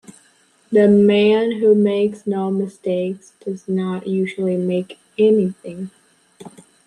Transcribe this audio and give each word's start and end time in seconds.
The 0.71 0.87
man 0.87 1.57
who 1.59 1.75
makes 1.75 2.25
no 2.25 2.49
mistakes 2.49 3.33
does 3.45 3.67
not 3.67 4.07
usually 4.07 4.57
make 4.57 4.97
anything. 5.15 5.91